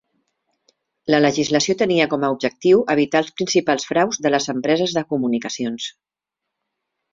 La 1.15 1.19
legislació 1.25 1.75
tenia 1.81 2.07
com 2.13 2.25
a 2.25 2.31
objectiu 2.37 2.81
evitar 2.95 3.23
els 3.25 3.31
principals 3.41 3.87
fraus 3.91 4.21
de 4.27 4.33
les 4.37 4.49
empreses 4.57 4.97
de 4.99 5.07
comunicacions. 5.15 5.89